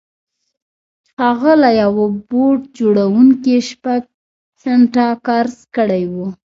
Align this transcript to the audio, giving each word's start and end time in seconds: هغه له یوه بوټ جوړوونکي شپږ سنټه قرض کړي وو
هغه 1.21 1.51
له 1.61 1.69
یوه 1.81 2.05
بوټ 2.29 2.59
جوړوونکي 2.77 3.55
شپږ 3.69 4.01
سنټه 4.61 5.07
قرض 5.25 5.57
کړي 5.75 6.03
وو 6.13 6.27